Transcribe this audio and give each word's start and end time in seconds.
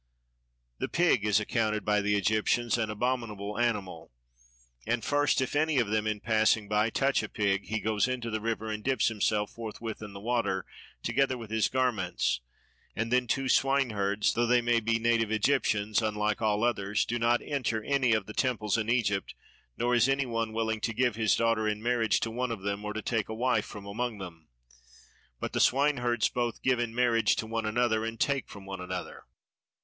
The 0.79 0.89
pig 0.89 1.23
is 1.23 1.39
accounted 1.39 1.85
by 1.85 2.01
the 2.01 2.15
Egyptians 2.17 2.75
an 2.75 2.89
abominable 2.89 3.59
animal; 3.59 4.11
and 4.87 5.05
first, 5.05 5.41
if 5.41 5.55
any 5.55 5.77
of 5.77 5.89
them 5.89 6.07
in 6.07 6.19
passing 6.21 6.67
by 6.67 6.89
touch 6.89 7.21
a 7.21 7.29
pig, 7.29 7.65
he 7.67 7.79
goes 7.79 8.07
into 8.07 8.31
the 8.31 8.41
river 8.41 8.71
and 8.71 8.83
dips 8.83 9.09
himself 9.09 9.51
forthwith 9.51 10.01
in 10.01 10.13
the 10.13 10.19
water 10.19 10.65
together 11.03 11.37
with 11.37 11.51
his 11.51 11.67
garments; 11.69 12.39
and 12.95 13.13
then 13.13 13.27
too 13.27 13.47
swineherds, 13.47 14.33
though 14.33 14.47
they 14.47 14.59
may 14.59 14.79
be 14.79 14.97
native 14.97 15.31
Egyptians, 15.31 16.01
unlike 16.01 16.41
all 16.41 16.63
others, 16.63 17.05
do 17.05 17.19
not 17.19 17.43
enter 17.43 17.83
any 17.83 18.13
of 18.13 18.25
the 18.25 18.33
temples 18.33 18.79
in 18.79 18.89
Egypt, 18.89 19.35
nor 19.77 19.93
is 19.93 20.09
anyone 20.09 20.51
willing 20.51 20.81
to 20.81 20.95
give 20.95 21.15
his 21.15 21.35
daughter 21.35 21.67
in 21.67 21.79
marriage 21.79 22.19
to 22.21 22.31
one 22.31 22.49
of 22.49 22.63
them 22.63 22.83
or 22.83 22.91
to 22.93 23.03
take 23.03 23.29
a 23.29 23.35
wife 23.35 23.65
from 23.67 23.85
among 23.85 24.17
them; 24.17 24.47
but 25.39 25.53
the 25.53 25.59
swineherds 25.59 26.27
both 26.27 26.63
give 26.63 26.79
in 26.79 26.95
marriage 26.95 27.35
to 27.35 27.45
one 27.45 27.67
another 27.67 28.03
and 28.03 28.19
take 28.19 28.49
from 28.49 28.65
one 28.65 28.81
another. 28.81 29.25